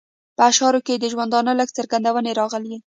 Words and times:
په 0.37 0.41
اشعارو 0.49 0.79
کې 0.85 0.93
یې 0.93 1.01
د 1.01 1.05
ژوندانه 1.13 1.51
لږې 1.59 1.75
څرګندونې 1.77 2.31
راغلې. 2.39 2.75